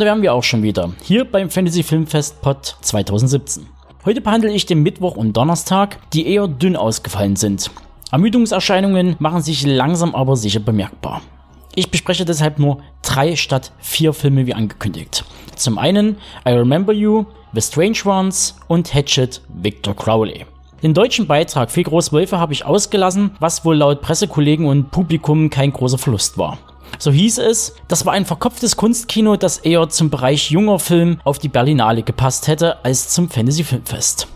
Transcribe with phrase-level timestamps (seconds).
[0.00, 3.66] Und da wären wir auch schon wieder, hier beim Fantasy Filmfest Pod 2017.
[4.06, 7.70] Heute behandle ich den Mittwoch und Donnerstag, die eher dünn ausgefallen sind.
[8.10, 11.20] Ermüdungserscheinungen machen sich langsam aber sicher bemerkbar.
[11.74, 15.26] Ich bespreche deshalb nur drei statt vier Filme wie angekündigt.
[15.54, 16.16] Zum einen
[16.48, 20.46] I Remember You, The Strange Ones und Hatchet Victor Crowley.
[20.82, 25.74] Den deutschen Beitrag für Großwölfe habe ich ausgelassen, was wohl laut Pressekollegen und Publikum kein
[25.74, 26.56] großer Verlust war.
[26.98, 31.38] So hieß es, das war ein verkopftes Kunstkino, das eher zum Bereich junger Film auf
[31.38, 34.28] die Berlinale gepasst hätte als zum Fantasy Filmfest.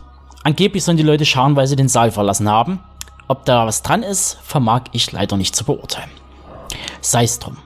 [0.43, 2.81] Angeblich sollen die Leute scharenweise den Saal verlassen haben.
[3.29, 6.11] Ob da was dran ist, vermag ich leider nicht zu beurteilen.
[7.01, 7.57] Sei's drum.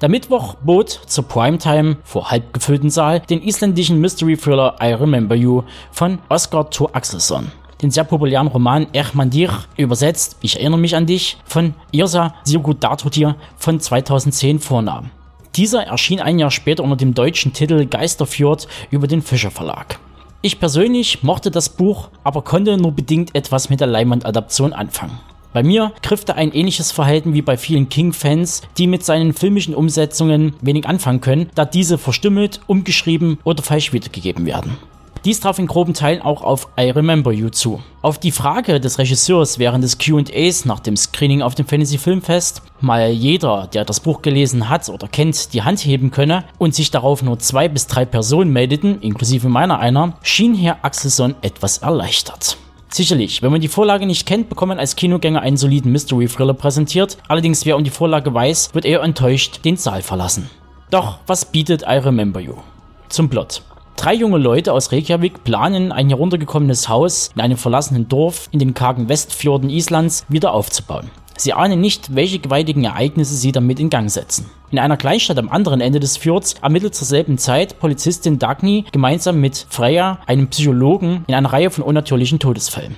[0.00, 5.36] Der Mittwoch bot zur Primetime vor halb gefüllten Saal den isländischen Mystery Thriller I Remember
[5.36, 11.06] You von Oscar Thor Axelsson den sehr populären Roman Ermandir übersetzt, ich erinnere mich an
[11.06, 15.10] dich, von Irsa Sigurdartotir von 2010 vornahm.
[15.56, 19.98] Dieser erschien ein Jahr später unter dem deutschen Titel Geisterfjord über den Fischer Verlag.
[20.40, 25.20] Ich persönlich mochte das Buch, aber konnte nur bedingt etwas mit der Leinwandadaption anfangen.
[25.52, 29.74] Bei mir griff da ein ähnliches Verhalten wie bei vielen King-Fans, die mit seinen filmischen
[29.74, 34.78] Umsetzungen wenig anfangen können, da diese verstümmelt, umgeschrieben oder falsch wiedergegeben werden.
[35.24, 37.80] Dies traf in groben Teilen auch auf I Remember You zu.
[38.00, 42.62] Auf die Frage des Regisseurs während des QAs nach dem Screening auf dem Fantasy Filmfest,
[42.80, 46.90] mal jeder, der das Buch gelesen hat oder kennt, die Hand heben könne und sich
[46.90, 52.56] darauf nur zwei bis drei Personen meldeten, inklusive meiner einer, schien Herr Axelson etwas erleichtert.
[52.88, 57.16] Sicherlich, wenn man die Vorlage nicht kennt, bekommt man als Kinogänger einen soliden Mystery-Thriller präsentiert.
[57.28, 60.50] Allerdings, wer um die Vorlage weiß, wird eher enttäuscht den Saal verlassen.
[60.90, 62.56] Doch, was bietet I Remember You?
[63.08, 63.62] Zum Plot.
[64.02, 68.74] Drei junge Leute aus Reykjavik planen, ein heruntergekommenes Haus in einem verlassenen Dorf in den
[68.74, 71.08] kargen Westfjorden Islands wieder aufzubauen.
[71.36, 74.50] Sie ahnen nicht, welche gewaltigen Ereignisse sie damit in Gang setzen.
[74.72, 79.40] In einer Kleinstadt am anderen Ende des Fjords ermittelt zur selben Zeit Polizistin Dagny gemeinsam
[79.40, 82.96] mit Freya, einem Psychologen, in einer Reihe von unnatürlichen Todesfällen.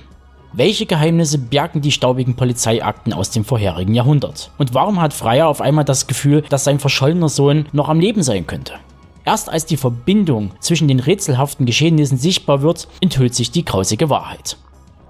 [0.53, 4.49] Welche Geheimnisse bergen die staubigen Polizeiakten aus dem vorherigen Jahrhundert?
[4.57, 8.23] Und warum hat Freya auf einmal das Gefühl, dass sein verschollener Sohn noch am Leben
[8.23, 8.73] sein könnte?
[9.25, 14.57] Erst als die Verbindung zwischen den rätselhaften Geschehnissen sichtbar wird, enthüllt sich die grausige Wahrheit.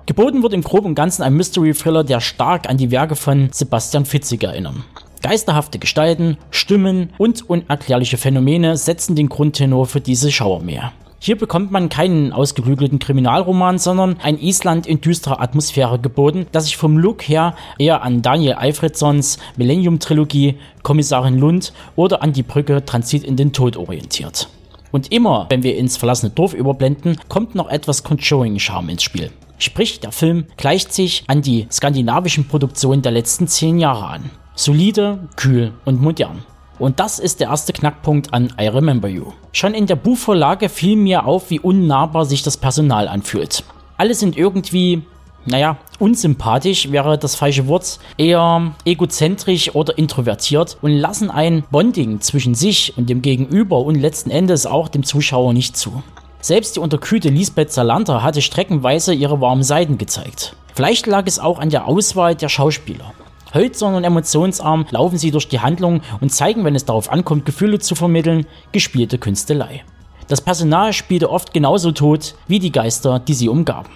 [0.06, 4.06] Geboten wird im Groben und Ganzen ein Mystery-Thriller, der stark an die Werke von Sebastian
[4.06, 4.86] Fitzig erinnern.
[5.22, 10.94] Geisterhafte Gestalten, Stimmen und unerklärliche Phänomene setzen den Grundtenor für diese Schauermeer.
[11.26, 16.78] Hier bekommt man keinen ausgeklügelten Kriminalroman, sondern ein Island in düsterer Atmosphäre geboten, das sich
[16.78, 23.24] vom Look her eher an Daniel Alfredsons Millennium-Trilogie, Kommissarin Lund oder an die Brücke Transit
[23.24, 24.50] in den Tod orientiert.
[24.92, 29.32] Und immer, wenn wir ins verlassene Dorf überblenden, kommt noch etwas Conjuring-Charme ins Spiel.
[29.58, 34.30] Sprich, der Film gleicht sich an die skandinavischen Produktionen der letzten zehn Jahre an.
[34.54, 36.44] Solide, kühl und modern.
[36.78, 39.32] Und das ist der erste Knackpunkt an I Remember You.
[39.52, 43.64] Schon in der Buchvorlage fiel mir auf, wie unnahbar sich das Personal anfühlt.
[43.98, 45.04] Alle sind irgendwie,
[45.46, 52.56] naja, unsympathisch wäre das falsche Wort, eher egozentrisch oder introvertiert und lassen ein Bonding zwischen
[52.56, 56.04] sich und dem Gegenüber und letzten Endes auch dem Zuschauer nicht zu.
[56.42, 60.56] Selbst die unterkühlte Lisbeth Salander hatte streckenweise ihre warmen Seiten gezeigt.
[60.76, 63.14] Vielleicht lag es auch an der Auswahl der Schauspieler.
[63.54, 67.80] Hölzern und emotionsarm laufen sie durch die Handlung und zeigen, wenn es darauf ankommt, Gefühle
[67.80, 69.84] zu vermitteln, gespielte Künstelei.
[70.28, 73.90] Das Personal spielte oft genauso tot wie die Geister, die sie umgaben.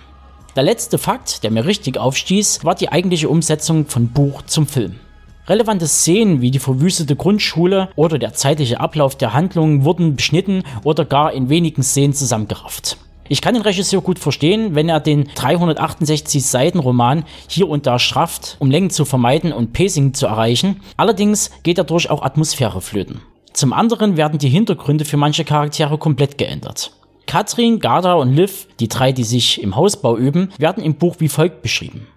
[0.55, 4.99] Der letzte Fakt, der mir richtig aufstieß, war die eigentliche Umsetzung von Buch zum Film.
[5.47, 11.05] Relevante Szenen wie die verwüstete Grundschule oder der zeitliche Ablauf der Handlung wurden beschnitten oder
[11.05, 12.97] gar in wenigen Szenen zusammengerafft.
[13.31, 17.99] Ich kann den Regisseur gut verstehen, wenn er den 368 Seiten Roman hier und da
[17.99, 20.81] strafft, um Längen zu vermeiden und Pacing zu erreichen.
[20.97, 23.21] Allerdings geht dadurch auch Atmosphäre flöten.
[23.53, 26.91] Zum anderen werden die Hintergründe für manche Charaktere komplett geändert.
[27.27, 31.29] Katrin, Garda und Liv, die drei, die sich im Hausbau üben, werden im Buch wie
[31.29, 32.07] folgt beschrieben.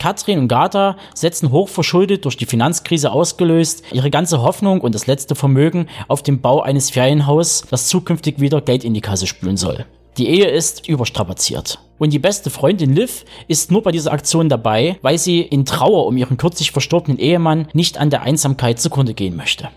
[0.00, 5.36] Katrin und Garda setzen hochverschuldet durch die Finanzkrise ausgelöst ihre ganze Hoffnung und das letzte
[5.36, 9.86] Vermögen auf den Bau eines Ferienhauses, das zukünftig wieder Geld in die Kasse spülen soll.
[10.18, 11.78] Die Ehe ist überstrapaziert.
[11.98, 16.06] Und die beste Freundin Liv ist nur bei dieser Aktion dabei, weil sie in Trauer
[16.06, 19.68] um ihren kürzlich verstorbenen Ehemann nicht an der Einsamkeit zugrunde gehen möchte.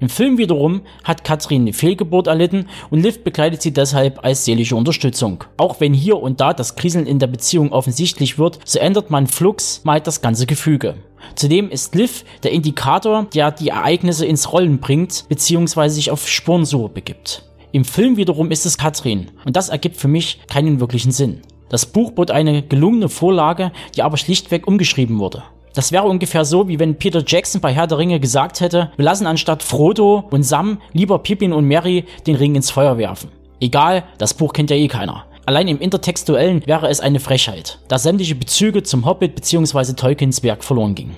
[0.00, 4.74] Im Film wiederum hat Katrin eine Fehlgeburt erlitten und Liv begleitet sie deshalb als seelische
[4.74, 5.44] Unterstützung.
[5.58, 9.28] Auch wenn hier und da das Kriseln in der Beziehung offensichtlich wird, so ändert man
[9.28, 10.96] flugs mal das ganze Gefüge.
[11.36, 15.88] Zudem ist Liv der Indikator, der die Ereignisse ins Rollen bringt bzw.
[15.88, 17.44] sich auf Spurensuche begibt.
[17.72, 21.40] Im Film wiederum ist es Katrin und das ergibt für mich keinen wirklichen Sinn.
[21.70, 25.42] Das Buch bot eine gelungene Vorlage, die aber schlichtweg umgeschrieben wurde.
[25.72, 29.04] Das wäre ungefähr so, wie wenn Peter Jackson bei Herr der Ringe gesagt hätte, wir
[29.06, 33.30] lassen anstatt Frodo und Sam lieber Pippin und Mary den Ring ins Feuer werfen.
[33.58, 35.24] Egal, das Buch kennt ja eh keiner.
[35.46, 39.94] Allein im Intertextuellen wäre es eine Frechheit, da sämtliche Bezüge zum Hobbit bzw.
[39.94, 41.16] Tolkiens Werk verloren gingen.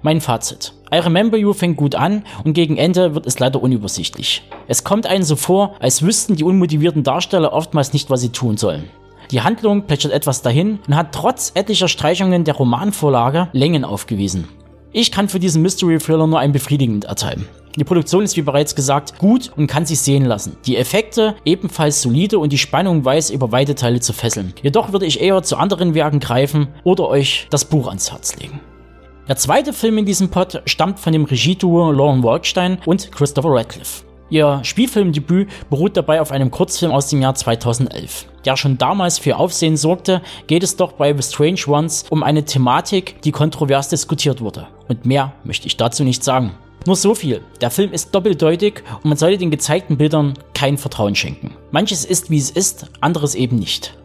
[0.00, 0.72] Mein Fazit.
[0.94, 4.42] I Remember You fängt gut an und gegen Ende wird es leider unübersichtlich.
[4.68, 8.58] Es kommt einem so vor, als wüssten die unmotivierten Darsteller oftmals nicht, was sie tun
[8.58, 8.90] sollen.
[9.30, 14.48] Die Handlung plätschert etwas dahin und hat trotz etlicher Streichungen der Romanvorlage Längen aufgewiesen.
[14.92, 17.48] Ich kann für diesen Mystery Thriller nur ein befriedigend erteilen.
[17.76, 20.58] Die Produktion ist wie bereits gesagt gut und kann sich sehen lassen.
[20.66, 24.52] Die Effekte ebenfalls solide und die Spannung weiß über weite Teile zu fesseln.
[24.62, 28.60] Jedoch würde ich eher zu anderen Werken greifen oder euch das Buch ans Herz legen.
[29.28, 34.02] Der zweite Film in diesem Pod stammt von dem Regieduo Lauren Walkstein und Christopher Radcliffe.
[34.30, 38.26] Ihr Spielfilmdebüt beruht dabei auf einem Kurzfilm aus dem Jahr 2011.
[38.44, 42.44] Der schon damals für Aufsehen sorgte, geht es doch bei The Strange Ones um eine
[42.44, 44.66] Thematik, die kontrovers diskutiert wurde.
[44.88, 46.54] Und mehr möchte ich dazu nicht sagen.
[46.84, 47.42] Nur so viel.
[47.60, 51.52] Der Film ist doppeldeutig und man sollte den gezeigten Bildern kein Vertrauen schenken.
[51.70, 53.96] Manches ist wie es ist, anderes eben nicht.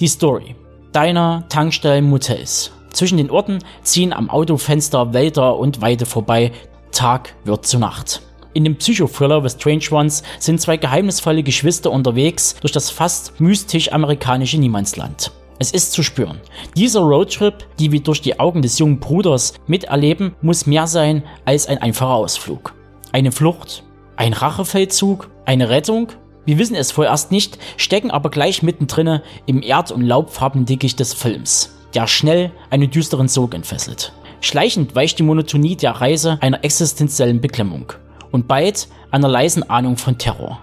[0.00, 0.56] Die Story.
[0.90, 2.72] Deiner Tankstellen Motels.
[2.94, 6.52] Zwischen den Orten ziehen am Autofenster Wälder und Weide vorbei.
[6.92, 8.22] Tag wird zu Nacht.
[8.52, 13.92] In dem Psychothriller The Strange Ones sind zwei geheimnisvolle Geschwister unterwegs durch das fast mystisch
[13.92, 15.32] amerikanische Niemandsland.
[15.58, 16.40] Es ist zu spüren.
[16.76, 21.66] Dieser Roadtrip, die wir durch die Augen des jungen Bruders miterleben, muss mehr sein als
[21.66, 22.74] ein einfacher Ausflug.
[23.10, 23.82] Eine Flucht,
[24.14, 26.12] ein Rachefeldzug, eine Rettung?
[26.46, 31.74] Wir wissen es vorerst nicht, stecken aber gleich mittendrin im erd- und laubfarbendickicht des Films
[31.94, 34.12] der schnell einen düsteren Sog entfesselt.
[34.40, 37.92] Schleichend weicht die Monotonie der Reise einer existenziellen Beklemmung
[38.30, 40.60] und bald einer leisen Ahnung von Terror.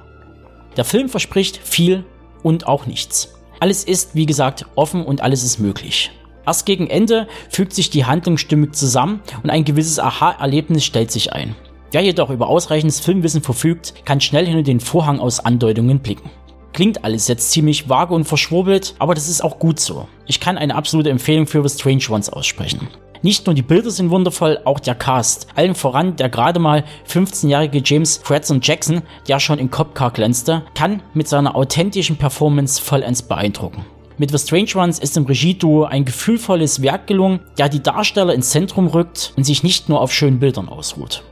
[0.77, 2.05] Der Film verspricht viel
[2.43, 3.33] und auch nichts.
[3.59, 6.11] Alles ist, wie gesagt, offen und alles ist möglich.
[6.45, 11.33] Erst gegen Ende fügt sich die Handlung stimmig zusammen und ein gewisses Aha-Erlebnis stellt sich
[11.33, 11.55] ein.
[11.91, 16.29] Wer jedoch über ausreichendes Filmwissen verfügt, kann schnell hinter den Vorhang aus Andeutungen blicken.
[16.73, 20.07] Klingt alles jetzt ziemlich vage und verschwurbelt, aber das ist auch gut so.
[20.25, 22.87] Ich kann eine absolute Empfehlung für The Strange Ones aussprechen.
[23.23, 25.47] Nicht nur die Bilder sind wundervoll, auch der Cast.
[25.55, 31.03] Allen voran der gerade mal 15-jährige James Fredson Jackson, der schon in Copcar glänzte, kann
[31.13, 33.85] mit seiner authentischen Performance vollends beeindrucken.
[34.17, 38.49] Mit The Strange Ones ist im Regieduo ein gefühlvolles Werk gelungen, der die Darsteller ins
[38.49, 41.23] Zentrum rückt und sich nicht nur auf schönen Bildern ausruht.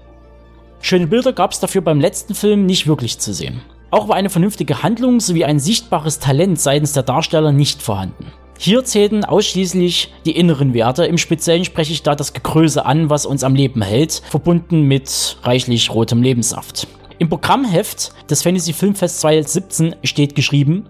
[0.81, 3.61] Schöne Bilder gab es dafür beim letzten Film nicht wirklich zu sehen.
[3.91, 8.31] Auch war eine vernünftige Handlung sowie ein sichtbares Talent seitens der Darsteller nicht vorhanden.
[8.57, 11.05] Hier zählten ausschließlich die inneren Werte.
[11.05, 15.37] Im Speziellen spreche ich da das Gegröße an, was uns am Leben hält, verbunden mit
[15.43, 16.87] reichlich rotem Lebenssaft.
[17.19, 20.87] Im Programmheft des Fantasy Filmfest 2017 steht geschrieben,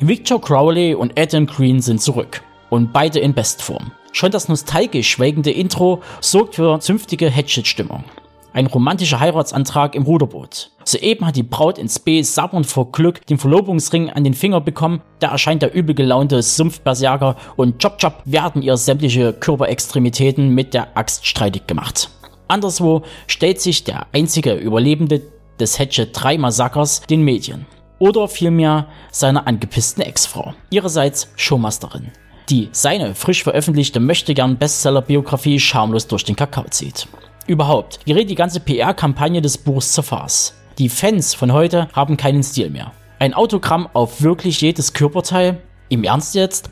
[0.00, 2.42] Victor Crowley und Adam Green sind zurück.
[2.70, 3.92] Und beide in Bestform.
[4.12, 8.04] Schon das nostalgisch schwelgende Intro sorgt für zünftige Hatchet-Stimmung.
[8.52, 10.70] Ein romantischer Heiratsantrag im Ruderboot.
[10.84, 15.02] Soeben hat die Braut in Spee sabbernd vor Glück den Verlobungsring an den Finger bekommen,
[15.20, 20.96] da erscheint der übel gelaunte Sumpfberserker und chop chop werden ihr sämtliche Körperextremitäten mit der
[20.96, 22.10] Axt streitig gemacht.
[22.48, 25.22] Anderswo stellt sich der einzige Überlebende
[25.60, 27.66] des Hatchet 3 Massakers den Medien.
[28.00, 30.54] Oder vielmehr seiner angepissten Ex-Frau.
[30.70, 32.10] Ihrerseits Showmasterin
[32.50, 37.06] die seine frisch veröffentlichte Möchtegern Bestseller-Biografie schamlos durch den Kakao zieht.
[37.46, 40.54] Überhaupt gerät die ganze PR-Kampagne des Buchs zur Farce.
[40.78, 42.92] Die Fans von heute haben keinen Stil mehr.
[43.18, 45.60] Ein Autogramm auf wirklich jedes Körperteil?
[45.88, 46.70] Im Ernst jetzt?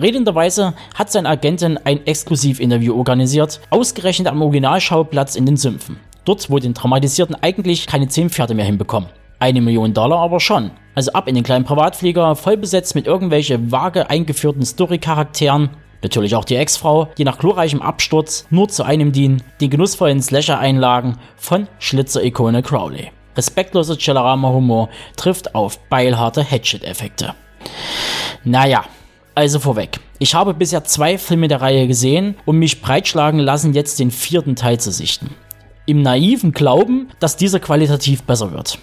[0.00, 5.98] Redenderweise hat sein Agentin ein Exklusivinterview organisiert, ausgerechnet am Originalschauplatz in den Sümpfen.
[6.24, 9.08] Dort, wo den Traumatisierten eigentlich keine 10 Pferde mehr hinbekommen.
[9.40, 10.70] Eine Million Dollar aber schon.
[10.94, 15.70] Also ab in den kleinen Privatflieger, voll besetzt mit irgendwelche vage eingeführten Story-Charakteren,
[16.02, 21.18] Natürlich auch die Ex-Frau, die nach glorreichem Absturz nur zu einem dienen, den genussvollen Slasher-Einlagen
[21.36, 23.10] von Schlitzer-Ikone Crowley.
[23.36, 27.34] Respektloser Cellarama-Humor trifft auf beilharte Hatchet-Effekte.
[28.44, 28.84] Naja,
[29.34, 30.00] also vorweg.
[30.18, 34.56] Ich habe bisher zwei Filme der Reihe gesehen und mich breitschlagen lassen, jetzt den vierten
[34.56, 35.34] Teil zu sichten.
[35.86, 38.78] Im naiven Glauben, dass dieser qualitativ besser wird.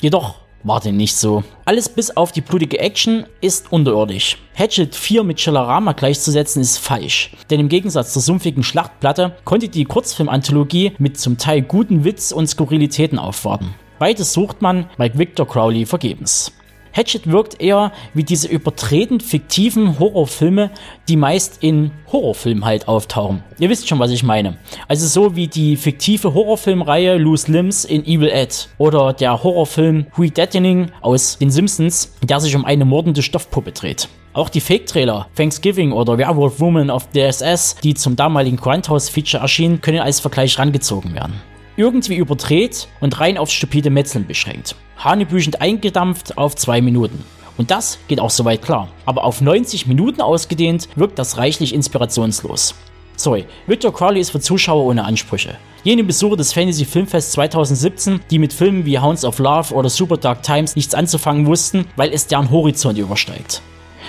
[0.00, 1.44] Jedoch war denn nicht so.
[1.64, 4.38] Alles bis auf die blutige Action ist unterirdisch.
[4.54, 9.84] Hatchet 4 mit Chillerama gleichzusetzen ist falsch, denn im Gegensatz zur sumpfigen Schlachtplatte konnte die
[9.84, 13.74] Kurzfilmanthologie mit zum Teil guten Witz und Skurrilitäten aufwarten.
[13.98, 16.52] Beides sucht man bei Victor Crowley vergebens.
[16.98, 20.72] Hatchet wirkt eher wie diese übertretend fiktiven Horrorfilme,
[21.08, 23.44] die meist in Horrorfilmen halt auftauchen.
[23.60, 24.58] Ihr wisst schon, was ich meine.
[24.88, 30.30] Also so wie die fiktive Horrorfilmreihe Loose Limbs in Evil Ed oder der Horrorfilm Hui
[30.30, 34.08] Deadening aus den Simpsons, der sich um eine mordende Stoffpuppe dreht.
[34.32, 39.80] Auch die Fake-Trailer Thanksgiving oder Werewolf Woman of the SS, die zum damaligen Grindhouse-Feature erschienen,
[39.80, 41.40] können als Vergleich rangezogen werden.
[41.78, 44.74] Irgendwie überdreht und rein aufs stupide Metzeln beschränkt.
[44.96, 47.22] Hanebüchend eingedampft auf zwei Minuten.
[47.56, 48.88] Und das geht auch soweit klar.
[49.06, 52.74] Aber auf 90 Minuten ausgedehnt wirkt das reichlich inspirationslos.
[53.14, 55.56] Sorry, Victor Crowley ist für Zuschauer ohne Ansprüche.
[55.84, 60.16] Jene Besucher des Fantasy Filmfest 2017, die mit Filmen wie Hounds of Love oder Super
[60.16, 63.62] Dark Times nichts anzufangen wussten, weil es deren Horizont übersteigt.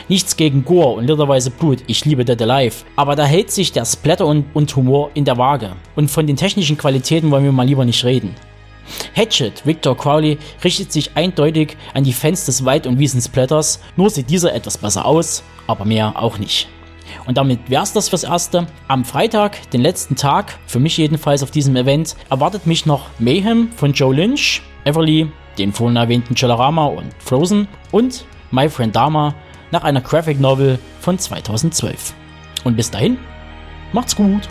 [0.10, 3.86] Nichts gegen Gore und literweise Blut, ich liebe Dead Alive, aber da hält sich der
[3.86, 5.74] Splatter und, und Humor in der Waage.
[5.96, 8.34] Und von den technischen Qualitäten wollen wir mal lieber nicht reden.
[9.16, 14.32] Hatchet, Victor Crowley, richtet sich eindeutig an die Fans des Wald- und Wiesensplatters, nur sieht
[14.32, 16.68] dieser etwas besser aus, aber mehr auch nicht.
[17.28, 18.66] Und damit wär's das fürs Erste.
[18.88, 23.72] Am Freitag, den letzten Tag, für mich jedenfalls auf diesem Event, erwartet mich noch Mayhem
[23.74, 29.36] von Joe Lynch, Everly, den vorhin erwähnten Chillerama und Frozen und My Friend Dama
[29.72, 32.14] nach einer Graphic Novel von 2012.
[32.64, 33.18] Und bis dahin,
[33.94, 34.48] macht's gut!